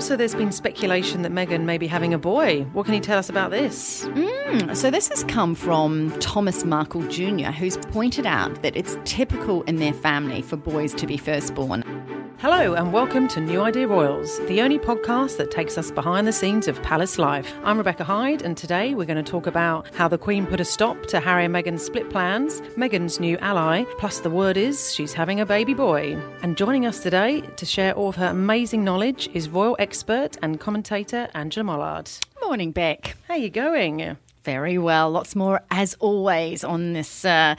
[0.00, 2.62] Also, there's been speculation that Meghan may be having a boy.
[2.72, 4.06] What can you tell us about this?
[4.06, 9.62] Mm, so, this has come from Thomas Markle Jr., who's pointed out that it's typical
[9.64, 11.84] in their family for boys to be firstborn.
[12.40, 16.32] Hello, and welcome to New Idea Royals, the only podcast that takes us behind the
[16.32, 17.52] scenes of palace life.
[17.64, 20.64] I'm Rebecca Hyde, and today we're going to talk about how the Queen put a
[20.64, 25.12] stop to Harry and Meghan's split plans, Meghan's new ally, plus the word is she's
[25.12, 26.18] having a baby boy.
[26.40, 30.58] And joining us today to share all of her amazing knowledge is royal expert and
[30.58, 32.20] commentator Angela Mollard.
[32.40, 33.18] Morning, Beck.
[33.28, 34.16] How are you going?
[34.44, 35.10] Very well.
[35.10, 37.56] Lots more, as always, on this uh,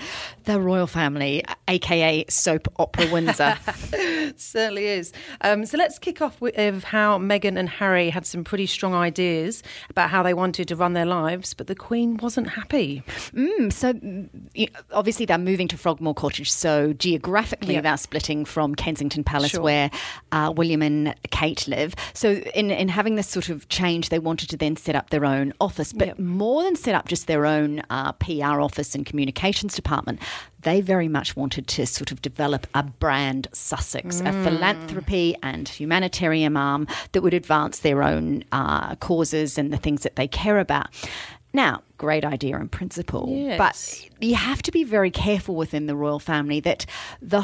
[0.52, 3.58] the royal family, aka soap opera Windsor.
[4.38, 5.14] Certainly is.
[5.42, 9.64] Um, so let's kick off with how Meghan and Harry had some pretty strong ideas
[9.90, 13.04] about how they wanted to run their lives, but the Queen wasn't happy.
[13.34, 17.84] Mm, so obviously they're moving to Frogmore Cottage, so geographically Yep.
[17.84, 19.62] they're splitting from Kensington Palace, Sure.
[19.62, 19.92] where
[20.32, 21.96] uh, William and Kate live.
[22.14, 25.26] So in in having this sort of change, they wanted to then set up their
[25.26, 26.20] own office, but Yep.
[26.20, 30.20] more than set up just their own uh, PR office and communications department.
[30.61, 36.56] They very much wanted to sort of develop a brand Sussex, a philanthropy and humanitarian
[36.56, 40.88] arm that would advance their own uh, causes and the things that they care about.
[41.53, 43.58] Now, great idea in principle, Yes.
[43.64, 46.86] but you have to be very careful within the royal family that
[47.32, 47.42] the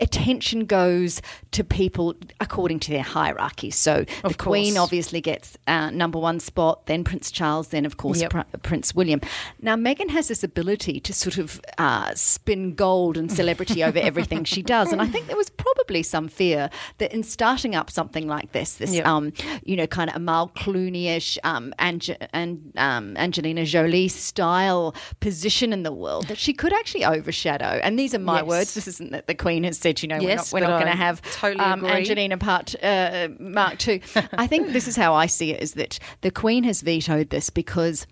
[0.00, 3.70] attention goes to people according to their hierarchy.
[3.70, 7.96] So the Of Queen obviously gets uh, number one spot, then Prince Charles, then of
[7.96, 8.30] course Yep.
[8.30, 9.20] Pr- Prince William.
[9.60, 14.44] Now Meghan has this ability to sort of uh, spin gold and celebrity over everything
[14.44, 18.26] she does, and I think there was probably some fear that in starting up something
[18.26, 19.06] like this, this Yep.
[19.06, 19.32] um,
[19.64, 25.82] you know kind of Amal Clooney-ish um, Ange- and um, Angelina Jolie style position in
[25.82, 27.80] the world that she could actually overshadow.
[27.82, 28.46] And these are my Yes.
[28.46, 28.74] words.
[28.74, 30.02] This isn't that the Queen has said.
[30.02, 31.84] You know, Yes, we're not, not going to have totally um.
[31.84, 34.00] Angelina part uh, Mark two.
[34.32, 37.50] I think this is how I see it: is that the Queen has vetoed this
[37.50, 38.06] because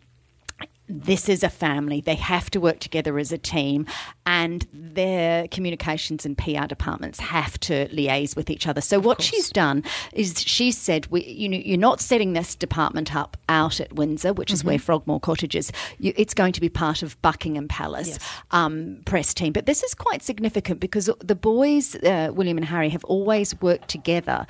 [0.88, 2.00] this is a family.
[2.00, 3.86] They have to work together as a team,
[4.24, 8.80] and their communications and PR departments have to liaise with each other.
[8.80, 9.82] So, what she's done
[10.12, 14.32] is she's said, we, you know, you're not setting this department up out at Windsor,
[14.32, 15.72] which is where Frogmore Cottage is.
[15.98, 18.18] You, it's going to be part of Buckingham Palace
[18.50, 19.52] um, press team.
[19.52, 23.88] But this is quite significant because the boys, uh, William and Harry, have always worked
[23.88, 24.46] together.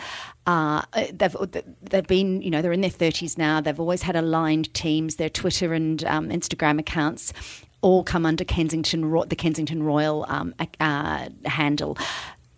[0.47, 1.37] Uh, they've
[1.83, 3.61] they've been you know they're in their thirties now.
[3.61, 5.17] They've always had aligned teams.
[5.17, 7.33] Their Twitter and um, Instagram accounts
[7.81, 11.99] all come under Kensington the Kensington Royal um, uh, handle.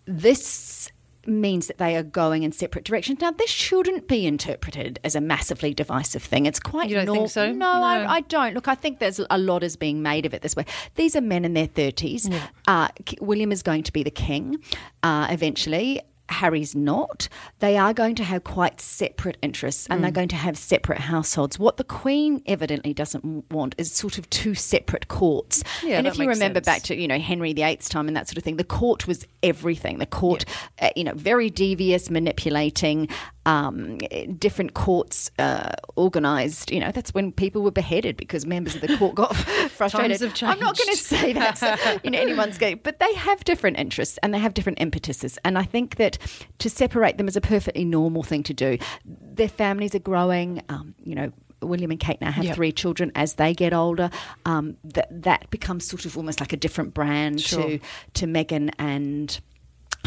[0.05, 0.91] This
[1.25, 3.21] means that they are going in separate directions.
[3.21, 6.45] Now, this shouldn't be interpreted as a massively divisive thing.
[6.45, 7.51] It's quite You don't nor- think so?
[7.51, 7.83] No, No.
[7.83, 8.53] I, I don't.
[8.53, 10.65] Look, I think there's a lot is being made of it this way.
[10.95, 12.33] These are men in their 30s.
[12.67, 12.87] Uh,
[13.21, 14.57] William is going to be the king
[15.03, 16.01] uh, eventually.
[16.29, 17.27] Harry's not.
[17.59, 20.03] They are going to have quite separate interests and Mm.
[20.03, 21.57] they're going to have separate households.
[21.59, 25.63] What the Queen evidently doesn't want is sort of two separate courts.
[25.83, 26.65] Yeah, and if you remember sense.
[26.65, 29.25] back to you know Henry VIII's time and that sort of thing, the court was
[29.43, 29.97] everything.
[29.99, 30.45] The court,
[30.81, 33.09] uh, you know, very devious, manipulating.
[33.49, 33.97] Um,
[34.37, 36.71] different courts uh, organised.
[36.71, 40.19] You know, that's when people were beheaded because members of the court got frustrated.
[40.35, 41.61] Times have I'm not going to say that's
[42.03, 45.39] you know anyone's going, but they have different interests and they have different impetuses.
[45.43, 46.17] And I think that
[46.59, 48.77] to separate them is a perfectly normal thing to do.
[49.05, 50.61] Their families are growing.
[50.69, 51.31] Um, you know.
[51.61, 52.55] William and Kate now have Yep.
[52.55, 53.11] three children.
[53.15, 54.09] As they get older,
[54.45, 57.61] um, that that becomes sort of almost like a different brand Sure.
[57.63, 57.79] to
[58.13, 59.37] to Meghan and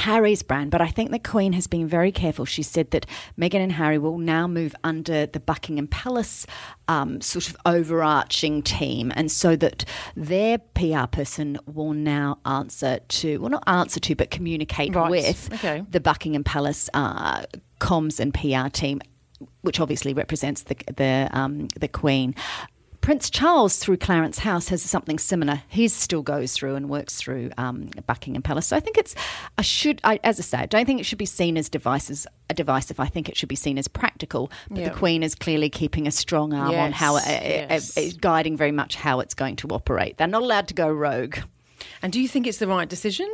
[0.02, 2.44] Harry's brand, but I think the Queen has been very careful.
[2.44, 3.06] She said that
[3.38, 6.46] Meghan and Harry will now move under the Buckingham Palace
[6.88, 9.84] um, sort of overarching team, and so that
[10.16, 15.10] their PR person will now answer to, well, not answer to, but communicate Right.
[15.10, 15.84] with Okay.
[15.90, 17.42] the Buckingham Palace uh,
[17.80, 19.00] comms and PR team,
[19.62, 22.34] which obviously represents the the um, the Queen.
[23.02, 25.62] Prince Charles, through Clarence House, has something similar.
[25.68, 28.68] He still goes through and works through um, Buckingham Palace.
[28.68, 29.16] So I think it's,
[29.58, 32.28] I should, I, as I say, I don't think it should be seen as devices,
[32.48, 33.00] a divisive.
[33.00, 34.52] I think it should be seen as practical.
[34.68, 34.88] But Yeah.
[34.88, 37.98] the Queen is clearly keeping a strong arm on how, uh, yes.
[37.98, 40.16] uh, uh, guiding very much how it's going to operate.
[40.18, 41.38] They're not allowed to go rogue.
[42.02, 43.28] And do you think it's the right decision?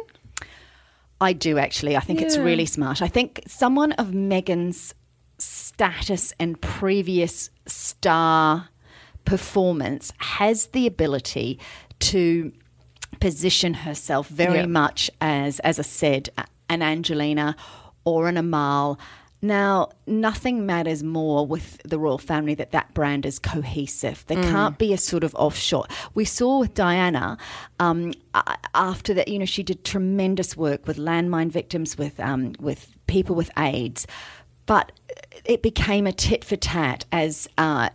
[1.21, 1.95] I do actually.
[1.95, 3.03] I think it's really smart.
[3.03, 4.95] I think someone of Meghan's
[5.39, 8.71] status and previous star
[9.29, 11.59] performance has the ability
[12.01, 12.53] to
[13.21, 14.67] position herself very Yeah.
[14.67, 16.31] much as, as I said,
[16.69, 17.55] an Angelina
[18.05, 18.99] or an Amal.
[19.41, 24.25] Now, nothing matters more with the royal family that that brand is cohesive.
[24.27, 25.87] There can't be a sort of offshore.
[26.15, 27.39] We saw with Diana
[27.79, 28.13] um,
[28.75, 29.29] after that.
[29.29, 34.07] You know, she did tremendous work with landmine victims, with um, with people with AIDS,
[34.69, 34.93] but
[35.45, 37.89] it became a tit for tat as uh,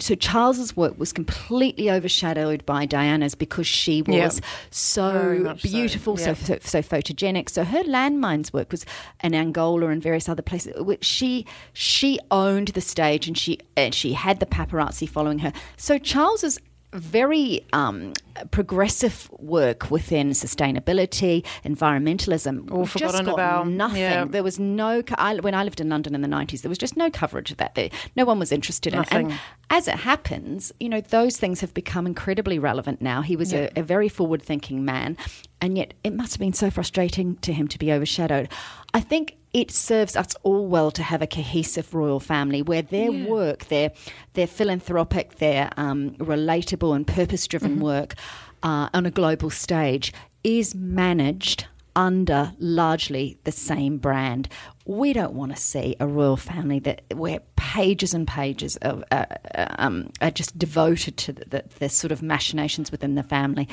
[0.00, 4.40] so Charles's work was completely overshadowed by Diana's because she was.
[4.70, 6.34] So beautiful, so, yeah.
[6.34, 7.48] so so photogenic.
[7.48, 8.84] So her landmines work was
[9.22, 10.74] in Angola and various other places.
[11.00, 15.52] She she owned the stage and she and she had the paparazzi following her.
[15.76, 16.58] So Charles's
[16.92, 18.12] very um,
[18.50, 22.70] progressive work within sustainability, environmentalism.
[22.70, 24.00] All just forgotten got about, nothing.
[24.00, 24.24] yeah.
[24.24, 25.02] There was no.
[25.16, 27.56] I, when I lived in London in the nineties, there was just no coverage of
[27.58, 27.74] that.
[27.74, 29.00] There, no one was interested in.
[29.00, 29.30] Nothing.
[29.32, 29.40] And
[29.70, 33.22] as it happens, you know, those things have become incredibly relevant now.
[33.22, 35.16] He was a, a very forward-thinking man,
[35.60, 38.48] and yet it must have been so frustrating to him to be overshadowed.
[38.94, 43.10] I think it serves us all well to have a cohesive royal family where their
[43.10, 43.90] work, their
[44.34, 48.16] their philanthropic, their um, relatable and purpose-driven work
[48.62, 50.12] uh, on a global stage
[50.44, 51.64] is managed
[51.94, 54.46] under largely the same brand.
[54.84, 59.24] We don't want to see a royal family that where pages and pages of uh,
[59.54, 63.66] uh, um, are just devoted to the, the, the sort of machinations within the family.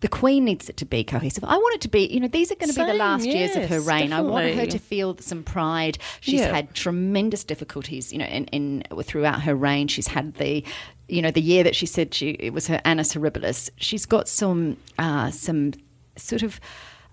[0.00, 1.44] The Queen needs it to be cohesive.
[1.44, 3.26] I want it to be, you know, these are going to be the Same, last
[3.26, 4.12] years of her yes, reign.
[4.14, 5.98] I want her to feel some pride.
[6.20, 6.54] She's Yeah.
[6.54, 9.88] had tremendous difficulties, you know, in, in throughout her reign.
[9.88, 10.64] She's had the,
[11.08, 13.68] you know, the year that she said she it was her annus horribilis.
[13.76, 15.72] She's got some uh, some
[16.16, 16.60] sort of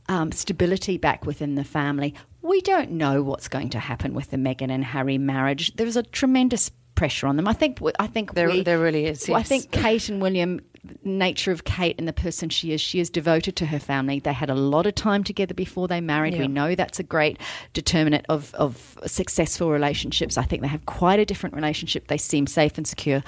[0.07, 2.15] um, stability back within the family.
[2.41, 5.75] We don't know what's going to happen with the Meghan and Harry marriage.
[5.75, 7.47] There's a tremendous pressure on them.
[7.47, 7.79] I think.
[7.99, 10.59] I think There- we- there really is, I think Kate and William,
[11.03, 14.19] nature of Kate and the person she is, she is devoted to her family.
[14.19, 16.33] They had a lot of time together before they married.
[16.33, 16.41] Yeah.
[16.41, 17.39] We know that's a great
[17.73, 20.37] determinant of, of successful relationships.
[20.37, 22.07] I think they have quite a different relationship.
[22.07, 23.21] They seem safe and secure.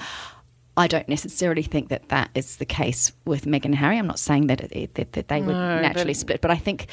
[0.76, 3.98] I don't necessarily think that that is the case with Meghan and Harry.
[3.98, 6.56] I'm not saying that, it, that, that they would No, naturally but- split, but I
[6.56, 6.86] think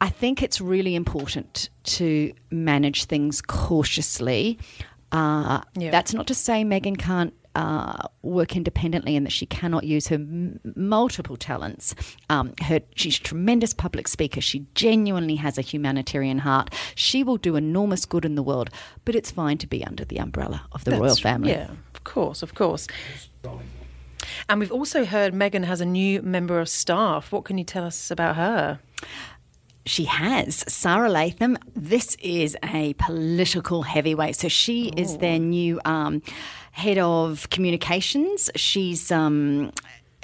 [0.00, 4.58] I think it's really important to manage things cautiously.
[5.14, 5.90] Uh, Yeah.
[5.90, 10.16] That's not to say Meghan can't uh, work independently and that she cannot use her
[10.16, 11.94] m- multiple talents.
[12.28, 14.40] Um, her, she's a tremendous public speaker.
[14.40, 16.74] She genuinely has a humanitarian heart.
[16.96, 18.70] She will do enormous good in the world,
[19.04, 21.50] but it's fine to be under the umbrella of the royal family.
[21.52, 22.88] Yeah, of course, of course.
[24.48, 27.30] And we've also heard Meghan has a new member of staff.
[27.30, 28.80] What can you tell us about her?
[29.86, 30.64] She has.
[30.66, 31.58] Sarah Latham.
[31.74, 34.36] This is a political heavyweight.
[34.36, 36.22] So she is their new um,
[36.72, 38.50] head of communications.
[38.56, 39.10] She's.
[39.12, 39.72] Um,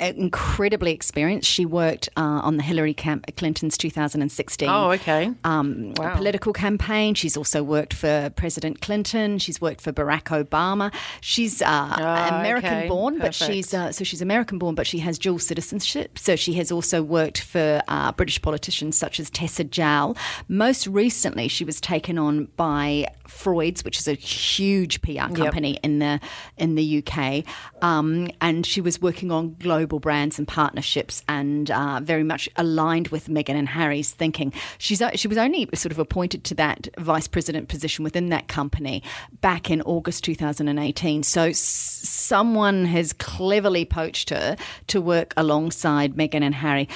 [0.00, 1.48] Incredibly experienced.
[1.48, 5.30] She worked uh, on the Hillary Clinton's 2016 Oh, okay.
[5.44, 6.16] um, Wow.
[6.16, 7.14] political campaign.
[7.14, 9.38] She's also worked for President Clinton.
[9.38, 10.92] She's worked for Barack Obama.
[11.20, 12.88] She's uh, Ah, American okay.
[12.88, 16.18] born, but she's uh, so she's American born, but she has dual citizenship.
[16.18, 20.16] So she has also worked for uh, British politicians such as Tessa Jowell.
[20.48, 25.98] Most recently, she was taken on by Freud's, which is a huge PR company in
[25.98, 26.20] the
[26.56, 27.44] in the UK,
[27.82, 33.08] um, and she was working on global brands and partnerships, and uh, very much aligned
[33.08, 34.52] with Meghan and Harry's thinking.
[34.78, 39.02] She's she was only sort of appointed to that vice president position within that company
[39.40, 41.22] back in August 2018.
[41.22, 44.56] So s- someone has cleverly poached her
[44.88, 46.88] to work alongside Meghan and Harry.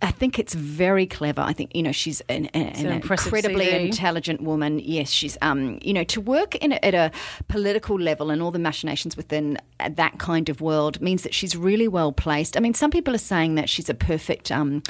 [0.00, 1.40] I think it's very clever.
[1.40, 4.78] I think you know she's an, an, an an incredibly intelligent woman.
[4.78, 7.10] Yes, she's um you know to work in a, at a
[7.48, 9.58] political level and all the machinations within
[9.90, 12.56] that kind of world means that she's really well placed.
[12.56, 14.82] I mean, some people are saying that she's a perfect um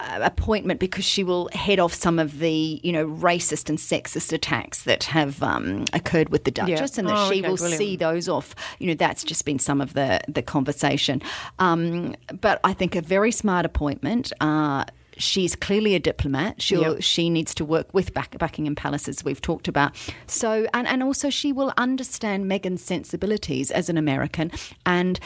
[0.00, 4.82] appointment because she will head off some of the you know racist and sexist attacks
[4.84, 7.78] that have um, occurred with the Duchess, and that Oh, she okay, will brilliant.
[7.78, 8.54] see those off.
[8.78, 11.22] You know, that's just been some of the the conversation.
[11.58, 14.32] Um, but I think a very smart appointment.
[14.40, 14.84] Uh,
[15.18, 16.60] She's clearly a diplomat.
[16.60, 16.98] She Yep.
[17.00, 19.96] she needs to work with Buck- Buckingham Palace, as we've talked about.
[20.26, 24.50] So, and, and also she will understand Meghan's sensibilities as an American,
[24.84, 25.18] and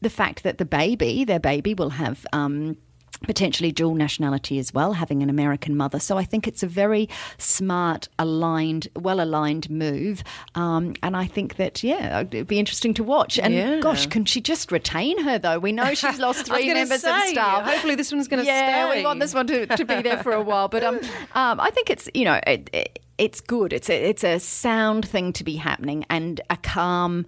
[0.00, 2.24] the fact that the baby, their baby, will have.
[2.32, 2.76] Um,
[3.22, 5.98] potentially dual nationality as well, having an American mother.
[5.98, 10.22] So I think it's a very smart, aligned, well aligned move.
[10.54, 13.38] Um, and I think that, yeah, it'd be interesting to watch.
[13.38, 13.80] And Yeah.
[13.80, 15.58] gosh, can she just retain her, though?
[15.58, 17.64] We know she's lost three members of staff.
[17.64, 18.98] hopefully this one's gonna Yeah, stay.
[18.98, 20.68] we want this one to, to be there for a while.
[20.68, 20.96] But um,
[21.34, 23.72] um, I think it's, you know, it, it, it's good.
[23.72, 27.26] It's a, it's a sound thing to be happening and a calm,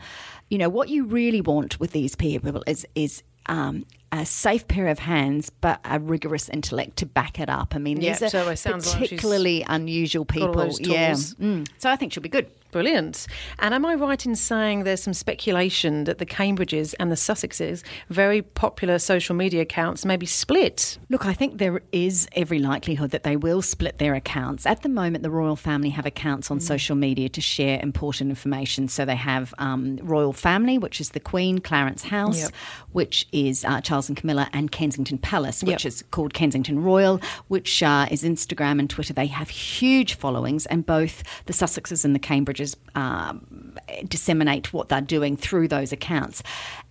[0.50, 3.84] you know, what you really want with these people is, is, um,
[4.21, 7.75] a safe pair of hands, but a rigorous intellect to back it up.
[7.75, 10.71] I mean, Yeah, these are so sounds like particularly unusual people.
[10.78, 11.12] Yeah.
[11.12, 11.66] Mm.
[11.78, 12.47] so I think she'll be good.
[12.74, 13.28] Brilliant.
[13.60, 17.84] And am I right in saying there's some speculation that the Cambridges and the Sussexes,
[18.10, 20.98] very popular social media accounts, may be split?
[21.08, 24.66] Look, I think there is every likelihood that they will split their accounts.
[24.66, 28.88] At the moment, the royal family have accounts on social media to share important information.
[28.88, 32.52] So they have um, Royal Family, which is the Queen, Clarence House, Yep.
[32.90, 35.92] which is uh, Charles and Camilla, and Kensington Palace, which Yep.
[35.92, 39.12] is called Kensington Royal, which uh, is Instagram and Twitter.
[39.12, 42.63] They have huge followings, and both the Sussexes and the Cambridges
[42.94, 43.76] um,
[44.09, 46.42] disseminate what they're doing through those accounts.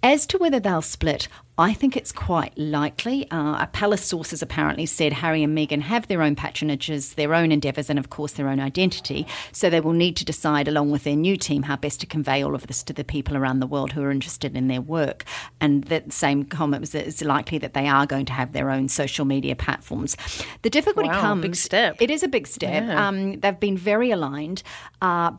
[0.02, 1.28] As to whether they'll split,
[1.58, 3.30] I think it's quite likely.
[3.32, 7.52] Uh, a palace sources apparently said Harry and Meghan have their own patronages, their own
[7.52, 9.26] endeavours, and of course their own identity.
[9.52, 12.44] So they will need to decide, along with their new team, how best to convey
[12.44, 15.24] all of this to the people around the world who are interested in their work.
[15.62, 18.90] And that same comment was it's likely that they are going to have their own
[18.90, 20.18] social media platforms.
[20.64, 21.42] The difficulty Wow, comes.
[21.44, 22.02] big step.
[22.02, 22.84] It is a big step.
[22.84, 23.08] Yeah.
[23.08, 24.64] Um, they've been very aligned.
[25.02, 25.32] Uh,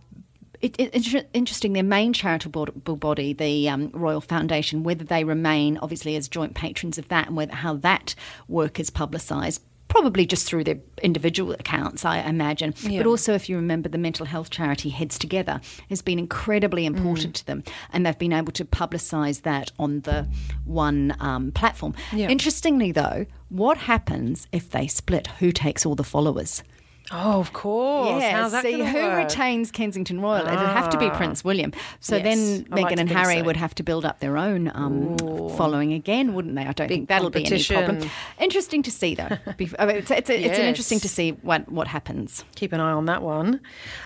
[0.61, 1.73] it, it, it's interesting.
[1.73, 6.99] Their main charitable body, the um, Royal Foundation, whether they remain obviously as joint patrons
[6.99, 8.15] of that, and whether how that
[8.49, 9.63] work is publicised.
[9.87, 12.75] Probably just through their individual accounts, I imagine.
[12.99, 17.37] But also, if you remember, the mental health charity Heads Together has been incredibly important
[17.37, 20.27] to them, and they've been able to publicise that on the
[20.65, 21.95] one um, platform.
[22.13, 22.29] Yeah.
[22.29, 25.29] Interestingly, though, what happens if they split?
[25.39, 26.65] Who takes all the followers?
[27.13, 28.23] Oh, of course.
[28.23, 28.95] Yeah, see who work?
[28.95, 29.17] Ah.
[29.17, 30.47] retains Kensington Royal?
[30.47, 31.73] It'd have to be Prince William.
[32.01, 33.45] So Yes, then I like Meghan and Harry so.
[33.45, 35.19] would have to build up their own um,
[35.57, 36.63] following again, wouldn't they?
[36.63, 38.09] I don't Big think that'll be any problem.
[38.41, 39.29] Interesting to see, though.
[39.59, 42.43] Bef- I mean, it's, it's, it's an interesting to see what, what happens.
[42.57, 43.61] Keep an eye on that one.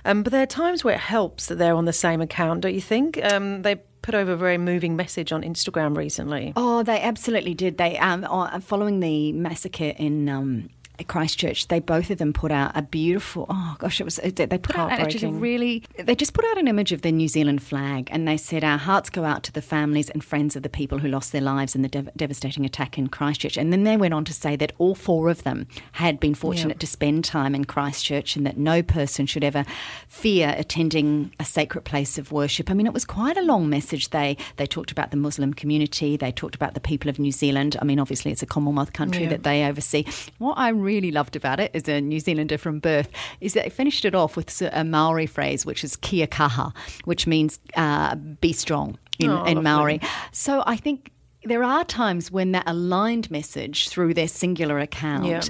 [0.05, 2.75] Um, but there are times where it helps that they're on the same account, don't
[2.75, 3.23] you think?
[3.33, 6.53] Um, they put over a very moving message on Instagram recently.
[6.57, 7.79] Oh, they absolutely did.
[7.79, 8.27] They um,
[8.61, 10.29] following the massacre in.
[10.29, 10.71] Um,
[11.07, 13.47] Christchurch, they both of them put out a beautiful.
[13.49, 14.17] Oh gosh, it was.
[14.17, 15.85] They put out actually a really.
[15.99, 18.79] They just put out an image of the New Zealand flag, and they said, "Our
[18.79, 21.75] hearts go out to the families and friends of the people who lost their lives
[21.77, 24.73] in the dev- devastating attack in Christchurch." And then they went on to say that
[24.79, 28.83] all four of them had been fortunate to spend time in Christchurch, and that no
[28.83, 29.65] person should ever
[30.09, 32.71] fear attending a sacred place of worship.
[32.71, 34.11] I mean, it was quite a long message.
[34.11, 36.17] They they talked about the Muslim community.
[36.17, 37.77] They talked about the people of New Zealand.
[37.81, 39.29] I mean, obviously, it's a Commonwealth country Yeah.
[39.31, 40.05] that they oversee.
[40.39, 43.09] What I really loved about it as a New Zealander from birth
[43.41, 47.27] is that they finished it off with a Maori phrase, which is kia kaha, which
[47.27, 49.63] means uh, be strong in, Oh, in.
[49.63, 50.01] Maori.
[50.33, 51.11] So I think
[51.45, 55.27] there are times when that aligned message through their singular account.
[55.27, 55.43] Yeah.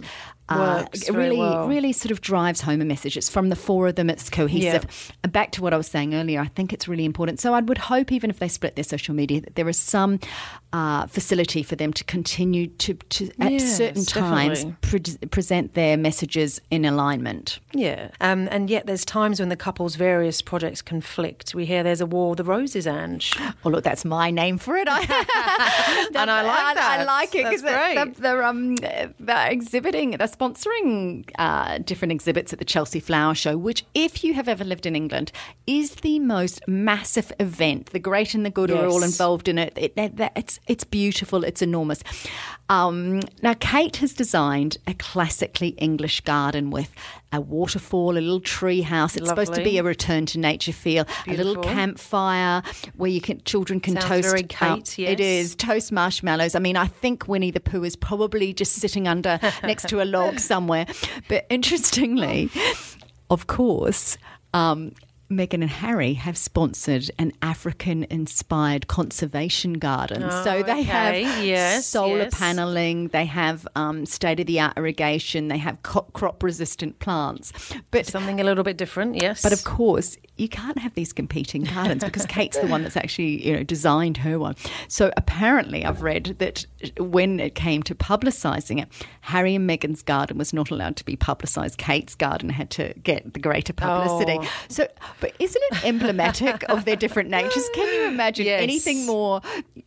[0.48, 1.68] Uh, it really, well.
[1.68, 3.16] really sort of drives home a message.
[3.16, 4.08] It's from the four of them.
[4.08, 4.86] It's cohesive.
[5.30, 7.40] Back to what I was saying earlier, I think it's really important.
[7.40, 10.18] So I would hope, even if they split their social media, that there is some
[10.72, 15.00] uh, facility for them to continue to, to at Yes, certain times, pre-
[15.30, 17.58] present their messages in alignment.
[17.72, 18.10] Yeah.
[18.20, 21.54] Um, and yet there's times when the couple's various projects conflict.
[21.54, 23.36] We hear there's a war of the roses, Ange.
[23.64, 24.86] Oh, look, that's my name for it.
[24.88, 26.90] I, And I like that.
[26.92, 27.06] I, that.
[27.06, 32.58] like it because That's they're, they're, um, they're exhibiting, they're sponsoring uh, different exhibits at
[32.58, 35.32] the Chelsea Flower Show, which, if you have ever lived in England,
[35.66, 37.86] is the most massive event.
[37.90, 39.72] The great and the good are all involved in it.
[39.76, 41.44] it, it- it's it's beautiful.
[41.44, 42.02] It's enormous.
[42.68, 46.92] Um, now, Kate has designed a classically English garden with
[47.32, 49.16] a waterfall, a little tree house.
[49.16, 51.04] It's supposed to be a return to nature feel.
[51.26, 52.62] A little campfire
[52.96, 54.28] where you can children can Sounds toast.
[54.28, 55.20] very Kate, yes.
[55.20, 56.54] is toast marshmallows.
[56.54, 60.04] I mean, I think Winnie the Pooh is probably just sitting under next to a
[60.04, 60.86] log somewhere.
[61.28, 62.50] But interestingly,
[63.30, 64.16] of course.
[64.54, 64.92] Um,
[65.30, 70.22] Meghan and Harry have sponsored an African inspired conservation garden.
[70.42, 70.82] so they Oh, okay.
[70.84, 72.38] have Yes, solar yes.
[72.38, 77.52] paneling, they have um, state of the art irrigation, they have co- crop resistant plants.
[77.90, 79.42] But Something a little bit different, yes.
[79.42, 83.46] but of course, you can't have these competing gardens because Kate's the one that's actually,
[83.46, 84.54] you know, designed her one.
[84.88, 86.64] So apparently, I've read that
[86.98, 88.88] when it came to publicising it,
[89.22, 91.76] Harry and Meghan's garden was not allowed to be publicised.
[91.76, 94.38] Kate's garden had to get the greater publicity.
[94.40, 94.48] Oh.
[94.68, 94.86] So,
[95.20, 97.68] but isn't it emblematic of their different natures?
[97.74, 98.62] Can you imagine Yes.
[98.62, 99.40] anything more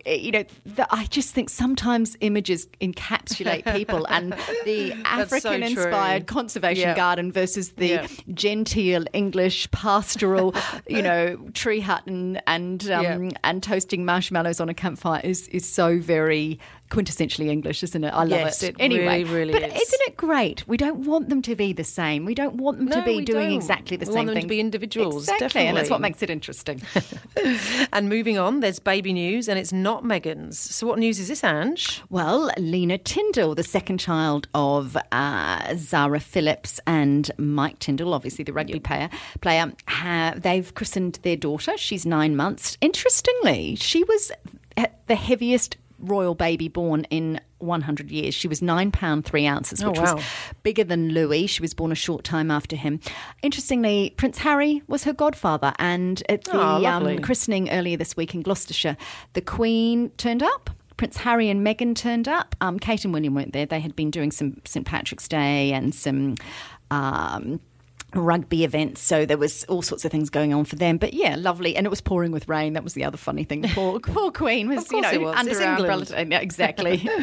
[0.06, 4.34] eh, you know, the, I just think sometimes images encapsulate people, and
[4.66, 6.36] the so African-inspired true.
[6.36, 6.96] conservation Yeah.
[6.96, 8.08] garden versus the Yeah.
[8.34, 10.54] genteel English pastoral,
[10.88, 13.30] you know, tree hut and and um, Yeah.
[13.44, 16.60] and toasting marshmallows on a campfire is is so very
[16.92, 18.10] quintessentially English, isn't it?
[18.10, 18.70] I love Yes, it.
[18.72, 19.82] it anyway, really, really but is.
[19.82, 20.68] isn't it great?
[20.68, 22.26] We don't want them to be the same.
[22.26, 23.54] We don't want them to be doing don't.
[23.56, 26.30] exactly the We same want them to be individuals, exactly, and that's what makes it
[26.30, 26.82] interesting.
[27.94, 30.58] And moving on, there's baby news, and it's not Meghan's.
[30.60, 32.02] So, what news is this, Ange?
[32.10, 38.54] Well, Lena Tindall, the second child of uh, Zara Phillips and Mike Tindall, obviously the
[38.54, 39.10] rugby player,
[39.42, 41.78] player ha- they've christened their daughter.
[41.78, 42.78] She's nine months.
[42.82, 44.32] Interestingly, she was
[45.08, 48.34] the heaviest royal baby born in 100 years.
[48.34, 50.16] She was nine pound three ounces, Oh, which wow.
[50.16, 50.24] was
[50.64, 51.48] bigger than Louis.
[51.48, 53.00] She was born a short time after him.
[53.44, 58.34] Interestingly, Prince Harry was her godfather, and at the Oh, um, christening earlier this week
[58.36, 58.98] in Gloucestershire,
[59.34, 60.70] the Queen turned up.
[60.98, 62.56] Prince Harry and Meghan turned up.
[62.62, 63.66] Um, Kate and William weren't there.
[63.66, 66.36] They had been doing some St Patrick's Day and some.
[66.92, 67.60] Um,
[68.14, 70.98] Rugby events, so there was all sorts of things going on for them.
[70.98, 72.74] But yeah, lovely, and it was pouring with rain.
[72.74, 73.64] That was the other funny thing.
[73.74, 75.36] Poor, poor Queen was, you know, was.
[75.36, 76.12] under It's England.
[76.12, 76.42] umbrella.
[76.42, 77.08] Exactly.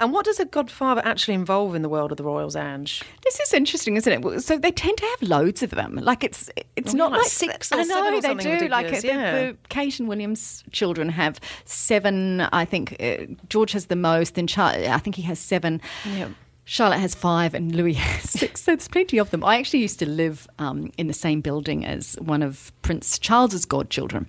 [0.00, 3.02] And what does a godfather actually involve in the world of the royals, Ange?
[3.24, 4.40] This is interesting, isn't it?
[4.40, 5.96] So they tend to have loads of them.
[5.96, 8.68] Like it's it's Oh, not like like six or I know they do.
[8.68, 9.32] Like ridiculous, the, yeah.
[9.50, 12.40] the Kate and William's children have seven.
[12.40, 15.80] I think uh, George has the most, and Char- I think he has seven.
[16.10, 16.28] Yeah.
[16.68, 18.64] Charlotte has five and Louis has six.
[18.64, 19.42] So there's plenty of them.
[19.42, 23.64] I actually used to live um, in the same building as one of Prince Charles's
[23.64, 24.26] godchildren.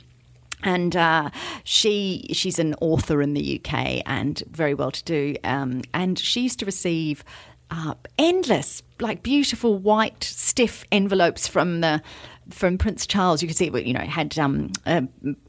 [0.63, 1.29] And uh,
[1.63, 5.35] she she's an author in the UK and very well to do.
[5.43, 7.23] Um, and she used to receive
[7.69, 12.01] uh, endless, like beautiful white stiff envelopes from the
[12.49, 13.41] from Prince Charles.
[13.41, 15.01] You could see it, you know, it had um, uh,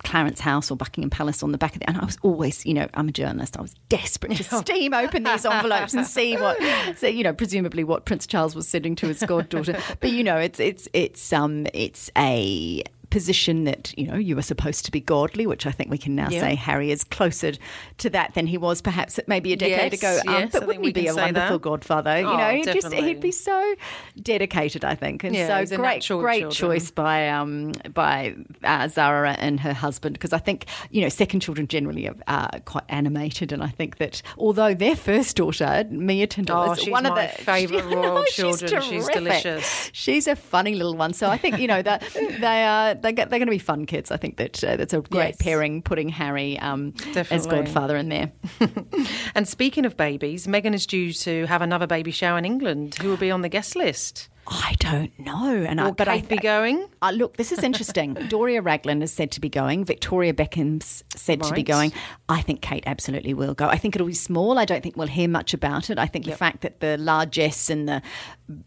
[0.05, 1.88] Clarence House or Buckingham Palace on the back of it.
[1.88, 3.57] And I was always, you know, I'm a journalist.
[3.57, 6.59] I was desperate to steam open these envelopes and see what,
[6.97, 9.78] so, you know, presumably what Prince Charles was sending to his goddaughter.
[10.00, 14.43] But you know, it's it's it's um it's a position that you know you were
[14.43, 17.53] supposed to be godly, which I think we can now say Harry is closer
[17.99, 20.31] to that than he was perhaps maybe a decade Yes, ago.
[20.33, 21.62] Um, yes, but wouldn't he be a wonderful that.
[21.62, 22.21] godfather?
[22.21, 23.75] You Oh, know, he'd just he'd be so
[24.21, 26.50] dedicated, I think, and Yeah, so great, great children.
[26.50, 28.35] choice by um, by
[28.65, 32.85] uh, Zara and her husband because I think you know second children generally are quite
[32.89, 37.15] animated, and I think that although their first daughter Mia Tindall Oh, is one of
[37.15, 38.82] the favourite you royal she's children.
[38.82, 39.15] She's terrific.
[39.15, 39.91] delicious.
[39.93, 43.26] She's a funny little one, so I think you know that they are they they're
[43.26, 44.11] going to be fun kids.
[44.11, 45.37] I think that uh, that's a great Yes.
[45.41, 46.95] pairing, putting Harry um,
[47.30, 48.32] as godfather in there.
[49.34, 52.97] And speaking of babies, Meghan is due to have another baby shower in England.
[52.97, 54.28] Who will be on the guest list?
[54.50, 56.89] I don't know, and I, Will but I Kate be going?
[57.02, 58.15] Uh, look, this is interesting.
[58.28, 59.84] Doria Ragland is said to be going.
[59.84, 61.93] Victoria Beckham's said to be going.
[62.30, 63.69] I think Kate absolutely will go.
[63.69, 64.58] I think it'll be small.
[64.58, 65.99] I don't think we'll hear much about it.
[65.99, 68.00] I think the fact that the largesse and the,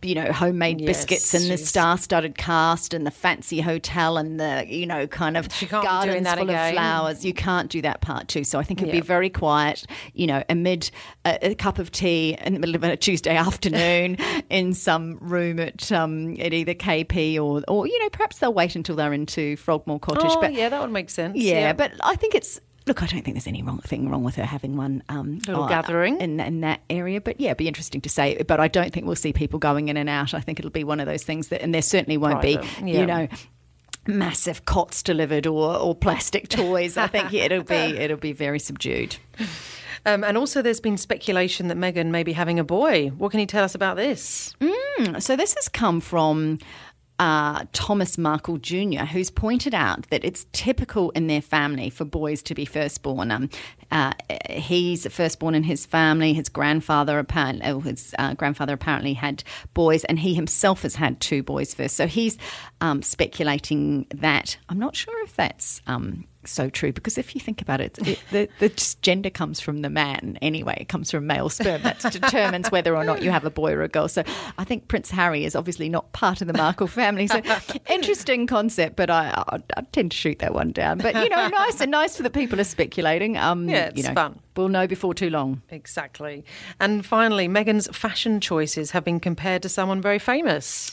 [0.03, 4.65] you know, homemade Yes, biscuits and the star-studded cast and the fancy hotel and the,
[4.67, 6.67] you know, kind of She can't be doing gardens full again.
[6.67, 7.25] of flowers.
[7.25, 8.43] You can't do that part too.
[8.43, 9.01] So I think it'll Yeah.
[9.01, 9.85] be very quiet.
[10.13, 10.91] You know, amid
[11.25, 14.17] a, a cup of tea in the middle of a Tuesday afternoon
[14.51, 18.75] in some room at um, at either KP or or you know perhaps they'll wait
[18.75, 20.23] until they're into Frogmore Cottage.
[20.25, 21.37] Oh, but yeah, that would make sense.
[21.37, 22.59] yeah, but I think it's.
[22.87, 25.65] Look, I don't think there's any wrong thing wrong with her having one um, Little
[25.65, 26.19] uh, gathering.
[26.19, 27.21] in in that area.
[27.21, 28.41] But yeah, it'd be interesting to say.
[28.41, 30.33] But I don't think we'll see people going in and out.
[30.33, 32.91] I think it'll be one of those things that, and there certainly won't Private, be,
[32.91, 32.99] yeah.
[32.99, 33.27] you know,
[34.07, 36.97] massive cots delivered or or plastic toys.
[36.97, 39.17] I think it'll be it'll be very subdued.
[40.05, 43.09] Um, and also, there's been speculation that Meghan may be having a boy.
[43.09, 44.55] What can you tell us about this?
[45.19, 46.59] So this has come from
[47.21, 52.41] uh, Thomas Markle Jr., who's pointed out that it's typical in their family for boys
[52.41, 53.29] to be firstborn.
[53.29, 53.49] Um,
[53.91, 54.13] uh,
[54.49, 56.33] he's firstborn in his family.
[56.33, 59.43] His grandfather apparently, oh, his uh, grandfather apparently had
[59.75, 61.95] boys, and he himself has had two boys first.
[61.95, 62.39] So he's
[62.81, 64.57] um, speculating that.
[64.67, 65.79] I'm not sure if that's.
[65.85, 69.59] Um, so true because if you think about it, it the, the just gender comes
[69.59, 70.77] from the man anyway.
[70.79, 71.81] It comes from male sperm.
[71.83, 74.07] That determines whether or not you have a boy or a girl.
[74.07, 74.23] So
[74.57, 77.27] I think Prince Harry is obviously not part of the Markle family.
[77.27, 77.41] So
[77.89, 80.97] interesting concept, but I, I, I tend to shoot that one down.
[80.97, 83.37] But you know, nice and nice for the people who are speculating.
[83.37, 84.39] Um, Yeah, it's you know, fun.
[84.55, 85.61] We'll know before too long.
[85.69, 86.43] Exactly.
[86.79, 90.91] And finally, Meghan's fashion choices have been compared to someone very famous.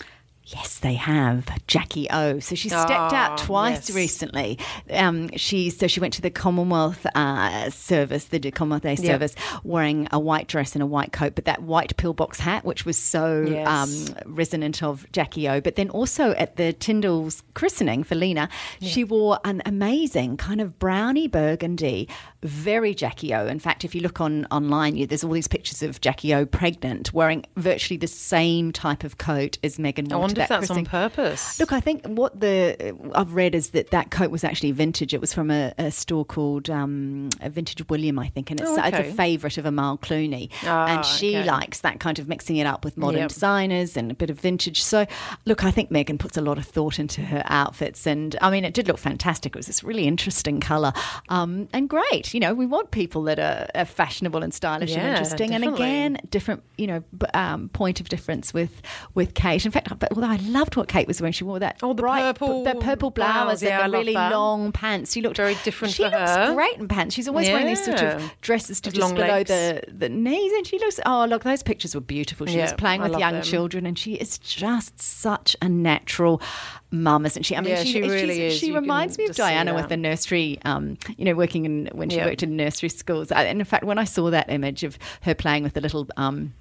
[0.51, 2.39] Yes, they have Jackie O.
[2.39, 3.95] So she stepped Ah, out twice yes.
[3.97, 4.59] recently.
[4.91, 9.13] Um, she so she went to the Commonwealth uh, service, the Commonwealth Day Yeah.
[9.13, 12.87] service, wearing a white dress and a white coat, but that white pillbox hat, which
[12.87, 13.69] was so Yes.
[13.69, 15.61] um, resonant of Jackie O.
[15.61, 18.49] But then also at the Tindall's christening for Lena,
[18.81, 22.09] she wore an amazing kind of brownie burgundy,
[22.43, 23.47] very Jackie O.
[23.47, 26.47] In fact, if you look on online, you, there's all these pictures of Jackie O
[26.47, 30.11] pregnant, wearing virtually the same type of coat as Meghan.
[30.11, 31.59] I that that's on purpose.
[31.61, 35.13] Look, I think what the I've read is that that coat was actually vintage.
[35.15, 38.69] It was from a, a store called um, a Vintage William, I think, and it's,
[38.69, 41.45] Oh, it's a favourite of Amal Clooney, Ah, and she okay.
[41.47, 43.29] likes that kind of mixing it up with modern Yep.
[43.29, 44.83] designers and a bit of vintage.
[44.83, 45.07] So,
[45.45, 48.65] look, I think Meghan puts a lot of thought into her outfits, and I mean,
[48.65, 49.55] it did look fantastic.
[49.55, 50.93] It was this really interesting colour
[51.29, 52.33] um, and great.
[52.35, 55.65] You know, we want people that are, are fashionable and stylish and Yeah, interesting, and
[55.65, 58.83] again, different, you know, b- um, point of difference with
[59.15, 59.65] with Kate.
[59.67, 62.03] In fact, but although I loved what Kate was wearing, she wore that Oh, the
[62.03, 63.63] bright, purple that purple blouse.
[63.63, 65.13] Yeah, and the really long pants.
[65.13, 66.55] She looked Very different She looks her.
[66.55, 67.15] great in pants.
[67.15, 69.49] She's always wearing these sort of dresses to just long below legs.
[69.49, 71.01] the the knees, and she looks.
[71.07, 72.47] Oh, look, those pictures were beautiful.
[72.47, 73.43] She was playing I with young them.
[73.43, 76.43] children, and she is just such a natural
[76.91, 77.57] mum, isn't she?
[77.57, 78.59] I mean, Yeah, she really is.
[78.59, 80.59] She You reminds me of Diana with the nursery.
[80.65, 82.27] Um, you know, working in when she Yeah.
[82.27, 83.33] worked in nursery schools.
[83.33, 86.07] And in fact, when I saw that image of her playing with the little.
[86.17, 86.53] Um,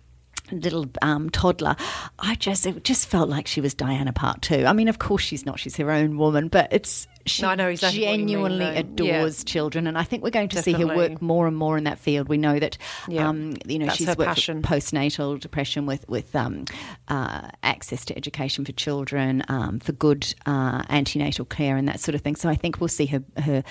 [0.51, 1.75] little um, toddler
[2.19, 4.65] i just it just felt like she was diana part two.
[4.65, 5.59] I mean of course she's not.
[5.59, 8.65] She's her own woman but it's she No, I know exactly you mean, genuinely.
[8.65, 8.79] Yeah.
[8.79, 11.83] adores children and i think we're going to see her work more and more in
[11.85, 13.27] that field we know that Yeah.
[13.29, 14.61] um, you know That's she's worked passion.
[14.61, 16.65] postnatal depression with with um,
[17.07, 22.15] uh, access to education for children um, for good uh, antenatal care and that sort
[22.15, 23.63] of thing so i think we'll see her her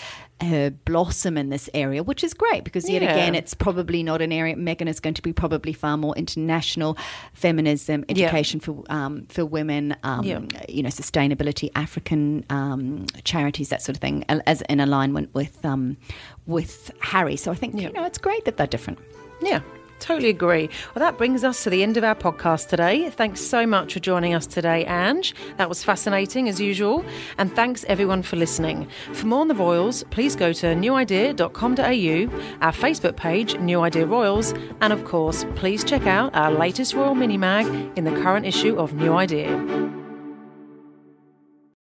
[0.42, 3.12] her blossom in this area which is great because yet Yeah.
[3.12, 6.97] again it's probably not an area meghan is going to be probably far more international
[7.33, 10.25] feminism education for um, for women um,
[10.69, 13.07] you know sustainability african um,
[13.47, 15.97] charities that sort of thing as in alignment with um,
[16.47, 18.99] with harry so i think you know it's great that they're different
[19.41, 19.61] Yeah,
[20.01, 20.69] totally agree.
[20.95, 23.11] Well, that brings us to the end of our podcast today.
[23.11, 25.35] Thanks so much for joining us today, Ange.
[25.59, 27.05] That was fascinating as usual.
[27.37, 28.89] And thanks everyone for listening.
[29.13, 32.19] For more on the Royals, please go to newidea.com.au,
[32.67, 37.15] our Facebook page, New Idea Royals, and of course, please check out our latest Royal
[37.15, 37.67] mini mag
[37.99, 39.51] in the current issue of New Idea.